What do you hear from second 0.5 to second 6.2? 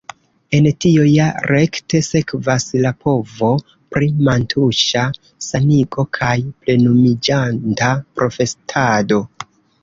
El tio ja rekte sekvas la povo pri mantuŝa sanigo